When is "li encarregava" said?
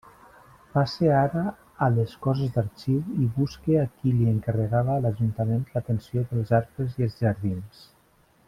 4.15-4.97